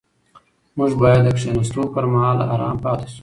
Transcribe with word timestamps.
موږ 0.77 0.91
باید 1.01 1.21
د 1.23 1.27
کښېناستو 1.37 1.81
پر 1.93 2.03
مهال 2.13 2.37
ارام 2.53 2.77
پاتې 2.85 3.07
شو. 3.13 3.19